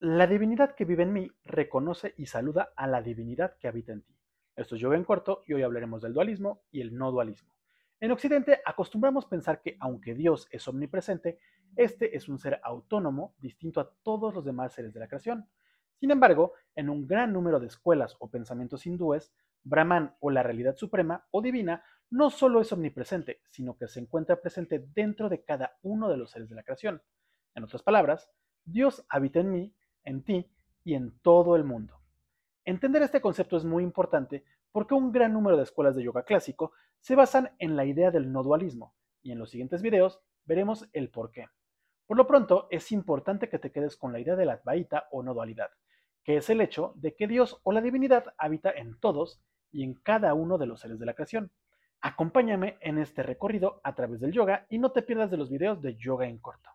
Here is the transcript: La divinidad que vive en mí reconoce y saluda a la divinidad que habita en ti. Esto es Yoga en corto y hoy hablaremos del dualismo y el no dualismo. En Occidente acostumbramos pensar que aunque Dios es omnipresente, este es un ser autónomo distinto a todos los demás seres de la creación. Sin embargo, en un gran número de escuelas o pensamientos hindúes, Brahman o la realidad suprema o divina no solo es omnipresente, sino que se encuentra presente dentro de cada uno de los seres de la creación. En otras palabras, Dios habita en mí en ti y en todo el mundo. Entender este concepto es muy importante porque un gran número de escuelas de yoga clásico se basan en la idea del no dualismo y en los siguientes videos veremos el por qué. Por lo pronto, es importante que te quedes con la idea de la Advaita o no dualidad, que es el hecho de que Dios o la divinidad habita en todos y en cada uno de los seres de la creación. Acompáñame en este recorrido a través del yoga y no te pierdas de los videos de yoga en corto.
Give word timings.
La 0.00 0.28
divinidad 0.28 0.76
que 0.76 0.84
vive 0.84 1.02
en 1.02 1.12
mí 1.12 1.28
reconoce 1.44 2.14
y 2.16 2.26
saluda 2.26 2.72
a 2.76 2.86
la 2.86 3.02
divinidad 3.02 3.56
que 3.58 3.66
habita 3.66 3.90
en 3.90 4.02
ti. 4.02 4.16
Esto 4.54 4.76
es 4.76 4.80
Yoga 4.80 4.96
en 4.96 5.02
corto 5.02 5.42
y 5.44 5.54
hoy 5.54 5.62
hablaremos 5.62 6.00
del 6.00 6.14
dualismo 6.14 6.62
y 6.70 6.82
el 6.82 6.94
no 6.96 7.10
dualismo. 7.10 7.52
En 7.98 8.12
Occidente 8.12 8.60
acostumbramos 8.64 9.26
pensar 9.26 9.60
que 9.60 9.76
aunque 9.80 10.14
Dios 10.14 10.46
es 10.52 10.68
omnipresente, 10.68 11.40
este 11.74 12.16
es 12.16 12.28
un 12.28 12.38
ser 12.38 12.60
autónomo 12.62 13.34
distinto 13.38 13.80
a 13.80 13.90
todos 14.04 14.32
los 14.32 14.44
demás 14.44 14.72
seres 14.72 14.94
de 14.94 15.00
la 15.00 15.08
creación. 15.08 15.48
Sin 15.98 16.12
embargo, 16.12 16.52
en 16.76 16.90
un 16.90 17.08
gran 17.08 17.32
número 17.32 17.58
de 17.58 17.66
escuelas 17.66 18.14
o 18.20 18.30
pensamientos 18.30 18.86
hindúes, 18.86 19.32
Brahman 19.64 20.14
o 20.20 20.30
la 20.30 20.44
realidad 20.44 20.76
suprema 20.76 21.26
o 21.32 21.42
divina 21.42 21.82
no 22.08 22.30
solo 22.30 22.60
es 22.60 22.72
omnipresente, 22.72 23.40
sino 23.50 23.76
que 23.76 23.88
se 23.88 23.98
encuentra 23.98 24.40
presente 24.40 24.78
dentro 24.94 25.28
de 25.28 25.42
cada 25.42 25.76
uno 25.82 26.08
de 26.08 26.18
los 26.18 26.30
seres 26.30 26.48
de 26.48 26.54
la 26.54 26.62
creación. 26.62 27.02
En 27.56 27.64
otras 27.64 27.82
palabras, 27.82 28.30
Dios 28.64 29.04
habita 29.08 29.40
en 29.40 29.50
mí 29.50 29.74
en 30.04 30.22
ti 30.22 30.46
y 30.84 30.94
en 30.94 31.18
todo 31.20 31.56
el 31.56 31.64
mundo. 31.64 31.94
Entender 32.64 33.02
este 33.02 33.20
concepto 33.20 33.56
es 33.56 33.64
muy 33.64 33.82
importante 33.82 34.44
porque 34.72 34.94
un 34.94 35.10
gran 35.12 35.32
número 35.32 35.56
de 35.56 35.62
escuelas 35.62 35.96
de 35.96 36.02
yoga 36.02 36.24
clásico 36.24 36.72
se 37.00 37.14
basan 37.14 37.50
en 37.58 37.76
la 37.76 37.84
idea 37.84 38.10
del 38.10 38.30
no 38.32 38.42
dualismo 38.42 38.94
y 39.22 39.32
en 39.32 39.38
los 39.38 39.50
siguientes 39.50 39.82
videos 39.82 40.20
veremos 40.44 40.88
el 40.92 41.10
por 41.10 41.30
qué. 41.30 41.46
Por 42.06 42.16
lo 42.16 42.26
pronto, 42.26 42.68
es 42.70 42.90
importante 42.92 43.48
que 43.48 43.58
te 43.58 43.70
quedes 43.70 43.96
con 43.96 44.12
la 44.12 44.20
idea 44.20 44.34
de 44.34 44.46
la 44.46 44.54
Advaita 44.54 45.08
o 45.10 45.22
no 45.22 45.34
dualidad, 45.34 45.70
que 46.24 46.38
es 46.38 46.48
el 46.50 46.60
hecho 46.60 46.92
de 46.96 47.14
que 47.14 47.26
Dios 47.26 47.60
o 47.64 47.72
la 47.72 47.82
divinidad 47.82 48.34
habita 48.38 48.70
en 48.70 48.98
todos 48.98 49.42
y 49.70 49.84
en 49.84 49.94
cada 49.94 50.32
uno 50.34 50.56
de 50.58 50.66
los 50.66 50.80
seres 50.80 50.98
de 50.98 51.06
la 51.06 51.14
creación. 51.14 51.50
Acompáñame 52.00 52.78
en 52.80 52.98
este 52.98 53.22
recorrido 53.22 53.80
a 53.84 53.94
través 53.94 54.20
del 54.20 54.32
yoga 54.32 54.66
y 54.70 54.78
no 54.78 54.92
te 54.92 55.02
pierdas 55.02 55.30
de 55.30 55.36
los 55.36 55.50
videos 55.50 55.82
de 55.82 55.96
yoga 55.96 56.26
en 56.26 56.38
corto. 56.38 56.70